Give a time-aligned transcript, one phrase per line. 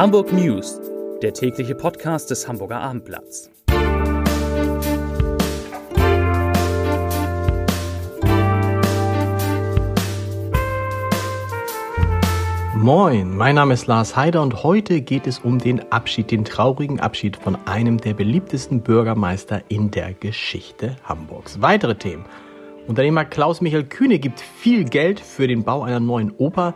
[0.00, 0.80] Hamburg News,
[1.20, 3.50] der tägliche Podcast des Hamburger Abendblatts.
[12.74, 16.98] Moin, mein Name ist Lars Heider und heute geht es um den Abschied, den traurigen
[16.98, 21.60] Abschied von einem der beliebtesten Bürgermeister in der Geschichte Hamburgs.
[21.60, 22.24] Weitere Themen.
[22.86, 26.74] Unternehmer Klaus-Michael Kühne gibt viel Geld für den Bau einer neuen Oper.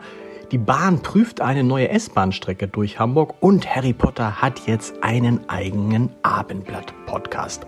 [0.53, 6.11] Die Bahn prüft eine neue S-Bahn-Strecke durch Hamburg und Harry Potter hat jetzt einen eigenen
[6.23, 7.67] Abendblatt-Podcast.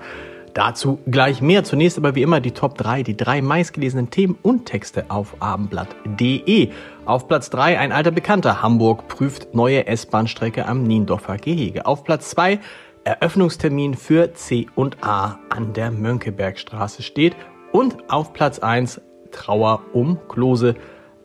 [0.52, 1.64] Dazu gleich mehr.
[1.64, 6.70] Zunächst aber wie immer die Top 3, die drei meistgelesenen Themen und Texte auf abendblatt.de.
[7.04, 8.62] Auf Platz 3 ein alter Bekannter.
[8.62, 11.86] Hamburg prüft neue S-Bahn-Strecke am Niendorfer Gehege.
[11.86, 12.58] Auf Platz 2
[13.04, 17.36] Eröffnungstermin für C und A an der Mönckebergstraße steht.
[17.72, 20.74] Und auf Platz 1 Trauer um Klose.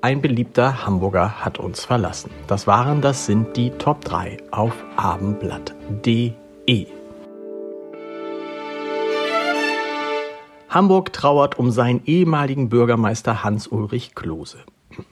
[0.04, 2.32] Ein beliebter Hamburger hat uns verlassen.
[2.48, 6.88] Das waren, das sind die Top 3 auf abendblatt.de.
[10.70, 14.58] Hamburg trauert um seinen ehemaligen Bürgermeister Hans-Ulrich Klose.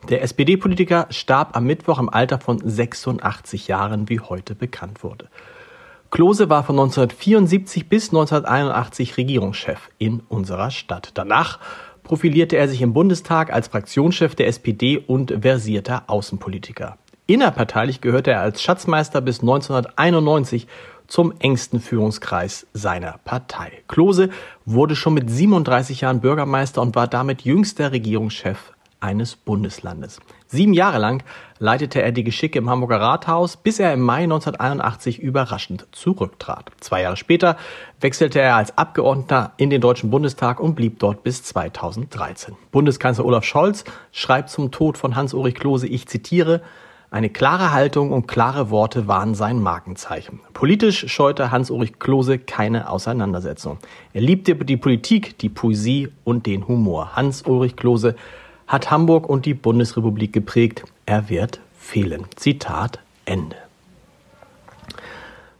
[0.09, 5.29] Der SPD-Politiker starb am Mittwoch im Alter von 86 Jahren, wie heute bekannt wurde.
[6.09, 11.11] Klose war von 1974 bis 1981 Regierungschef in unserer Stadt.
[11.13, 11.59] Danach
[12.09, 16.97] profilierte er sich im Bundestag als Fraktionschef der SPD und versierter Außenpolitiker.
[17.27, 20.65] Innerparteilich gehörte er als Schatzmeister bis 1991
[21.05, 23.83] zum engsten Führungskreis seiner Partei.
[23.87, 24.31] Klose
[24.65, 30.19] wurde schon mit 37 Jahren Bürgermeister und war damit jüngster Regierungschef eines Bundeslandes.
[30.47, 31.23] Sieben Jahre lang
[31.59, 36.71] leitete er die Geschicke im Hamburger Rathaus, bis er im Mai 1981 überraschend zurücktrat.
[36.79, 37.57] Zwei Jahre später
[38.01, 42.55] wechselte er als Abgeordneter in den Deutschen Bundestag und blieb dort bis 2013.
[42.71, 46.61] Bundeskanzler Olaf Scholz schreibt zum Tod von Hans-Ulrich Klose, ich zitiere,
[47.11, 50.41] eine klare Haltung und klare Worte waren sein Markenzeichen.
[50.53, 53.79] Politisch scheute Hans-Ulrich Klose keine Auseinandersetzung.
[54.13, 57.15] Er liebte die Politik, die Poesie und den Humor.
[57.15, 58.15] Hans-Ulrich Klose
[58.69, 60.83] hat Hamburg und die Bundesrepublik geprägt.
[61.07, 62.25] Er wird fehlen.
[62.35, 63.57] Zitat Ende.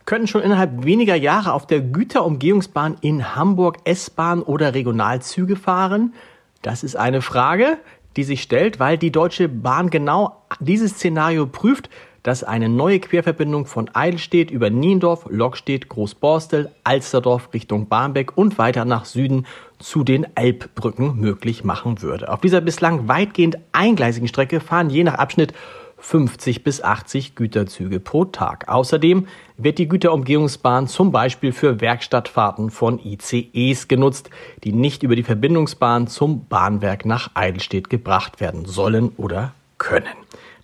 [0.06, 6.14] Können schon innerhalb weniger Jahre auf der Güterumgehungsbahn in Hamburg S-Bahn oder Regionalzüge fahren?
[6.62, 7.78] Das ist eine Frage,
[8.16, 11.90] die sich stellt, weil die Deutsche Bahn genau dieses Szenario prüft,
[12.24, 18.86] dass eine neue Querverbindung von Eidelstedt über Niendorf, Lockstedt, Großborstel, Alsterdorf Richtung Barmbek und weiter
[18.86, 19.46] nach Süden
[19.80, 22.32] zu den Elbbrücken möglich machen würde.
[22.32, 25.54] Auf dieser bislang weitgehend eingleisigen Strecke fahren je nach Abschnitt
[26.00, 28.68] 50 bis 80 Güterzüge pro Tag.
[28.68, 29.28] Außerdem
[29.58, 34.30] wird die Güterumgehungsbahn zum Beispiel für Werkstattfahrten von ICEs genutzt,
[34.64, 40.08] die nicht über die Verbindungsbahn zum Bahnwerk nach Eidelstedt gebracht werden sollen oder können.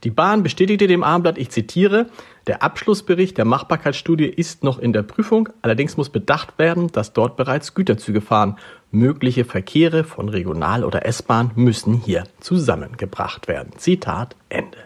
[0.05, 2.11] Die Bahn bestätigte dem Abendblatt, ich zitiere,
[2.45, 7.35] der Abschlussbericht der Machbarkeitsstudie ist noch in der Prüfung, allerdings muss bedacht werden, dass dort
[7.35, 8.57] bereits Güterzüge fahren.
[8.91, 13.71] Mögliche Verkehre von Regional- oder S-Bahn müssen hier zusammengebracht werden.
[13.77, 14.77] Zitat Ende.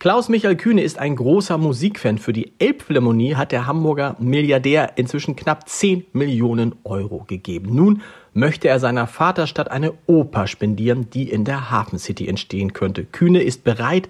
[0.00, 2.18] Klaus-Michael Kühne ist ein großer Musikfan.
[2.18, 7.74] Für die Elbphilharmonie hat der Hamburger Milliardär inzwischen knapp 10 Millionen Euro gegeben.
[7.74, 13.06] Nun möchte er seiner Vaterstadt eine Oper spendieren, die in der Hafen City entstehen könnte.
[13.06, 14.08] Kühne ist bereit,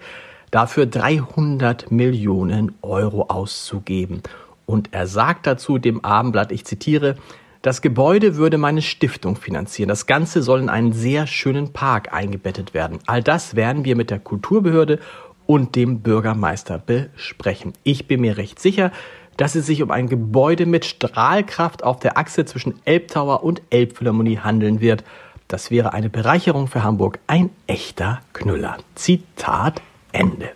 [0.50, 4.22] dafür 300 Millionen Euro auszugeben.
[4.66, 7.16] Und er sagt dazu dem Abendblatt, ich zitiere,
[7.62, 9.88] das Gebäude würde meine Stiftung finanzieren.
[9.88, 13.00] Das Ganze soll in einen sehr schönen Park eingebettet werden.
[13.06, 15.00] All das werden wir mit der Kulturbehörde
[15.48, 17.72] und dem Bürgermeister besprechen.
[17.82, 18.92] Ich bin mir recht sicher,
[19.38, 24.40] dass es sich um ein Gebäude mit Strahlkraft auf der Achse zwischen Elbtower und Elbphilharmonie
[24.40, 25.04] handeln wird.
[25.48, 28.76] Das wäre eine Bereicherung für Hamburg, ein echter Knüller.
[28.94, 29.80] Zitat
[30.12, 30.50] Ende.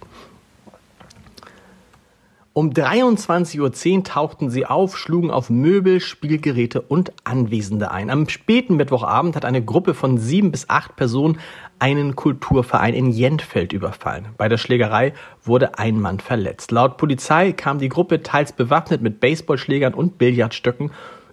[2.54, 3.60] Um 23.10
[3.96, 8.10] Uhr tauchten sie auf, schlugen auf Möbel, Spielgeräte und Anwesende ein.
[8.10, 11.38] Am späten Mittwochabend hat eine Gruppe von sieben bis acht Personen
[11.78, 14.28] einen Kulturverein in Jentfeld überfallen.
[14.36, 16.72] Bei der Schlägerei wurde ein Mann verletzt.
[16.72, 20.90] Laut Polizei kam die Gruppe teils bewaffnet mit Baseballschlägern und Billardstöcken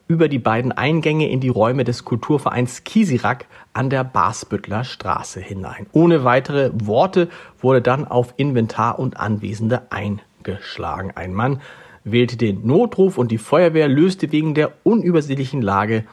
[0.08, 5.88] über die beiden Eingänge in die Räume des Kulturvereins Kisirak an der Basbüttler Straße hinein.
[5.92, 7.28] Ohne weitere Worte
[7.60, 11.12] wurde dann auf Inventar und Anwesende eingegangen geschlagen.
[11.16, 11.62] Ein Mann
[12.04, 16.06] wählte den Notruf und die Feuerwehr löste wegen der unübersichtlichen Lage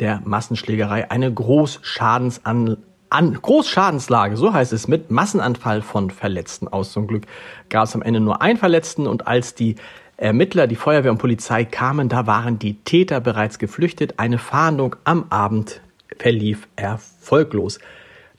[0.00, 2.78] der Massenschlägerei eine Großschadensan
[3.10, 6.92] an Großschadenslage, so heißt es, mit Massenanfall von Verletzten aus.
[6.92, 7.24] Zum Glück
[7.70, 9.76] gab es am Ende nur einen Verletzten und als die
[10.18, 14.18] Ermittler, die Feuerwehr und Polizei kamen, da waren die Täter bereits geflüchtet.
[14.18, 15.80] Eine Fahndung am Abend
[16.18, 17.78] verlief erfolglos.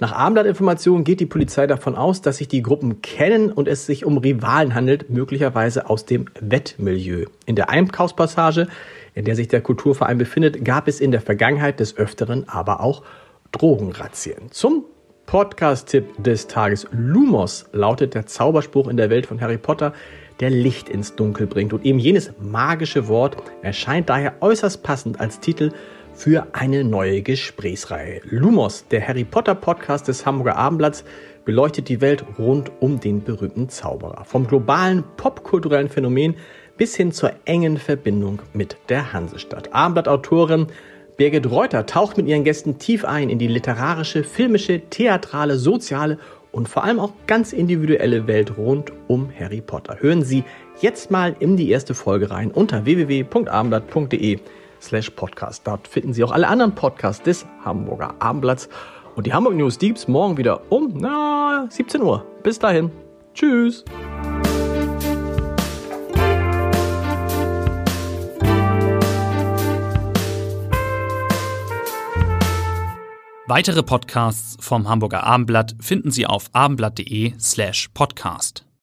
[0.01, 4.05] Nach Abendblattinformationen geht die Polizei davon aus, dass sich die Gruppen kennen und es sich
[4.05, 7.25] um Rivalen handelt, möglicherweise aus dem Wettmilieu.
[7.45, 8.67] In der Einkaufspassage,
[9.13, 13.03] in der sich der Kulturverein befindet, gab es in der Vergangenheit des Öfteren aber auch
[13.51, 14.51] Drogenrazzien.
[14.51, 14.85] Zum
[15.25, 19.91] Podcast-Tipp des Tages Lumos lautet der Zauberspruch in der Welt von Harry Potter,
[20.39, 21.73] der Licht ins Dunkel bringt.
[21.73, 25.71] Und eben jenes magische Wort erscheint daher äußerst passend als Titel
[26.19, 28.19] für eine neue Gesprächsreihe.
[28.29, 31.05] Lumos, der Harry Potter Podcast des Hamburger Abendblatts,
[31.45, 34.25] beleuchtet die Welt rund um den berühmten Zauberer.
[34.25, 36.35] Vom globalen popkulturellen Phänomen
[36.75, 39.73] bis hin zur engen Verbindung mit der Hansestadt.
[39.73, 40.67] Abendblatt-Autorin
[41.15, 46.17] Birgit Reuter taucht mit ihren Gästen tief ein in die literarische, filmische, theatrale, soziale
[46.51, 49.95] und vor allem auch ganz individuelle Welt rund um Harry Potter.
[50.01, 50.43] Hören Sie
[50.81, 54.39] jetzt mal in die erste Folge rein unter www.abendblatt.de
[54.81, 55.65] slash podcast.
[55.65, 58.69] Dort finden Sie auch alle anderen Podcasts des Hamburger Abendblatts.
[59.15, 62.25] Und die Hamburg News, gibt's morgen wieder um na, 17 Uhr.
[62.43, 62.91] Bis dahin.
[63.33, 63.83] Tschüss.
[73.49, 78.68] Weitere Podcasts vom Hamburger Abendblatt finden Sie auf abendblatt.de slash podcast.